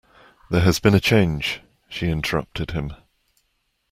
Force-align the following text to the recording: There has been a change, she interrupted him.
There 0.49 0.61
has 0.63 0.79
been 0.79 0.95
a 0.95 0.99
change, 0.99 1.61
she 1.87 2.09
interrupted 2.09 2.71
him. 2.71 2.95